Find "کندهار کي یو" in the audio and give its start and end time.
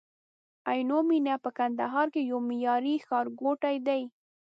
1.57-2.39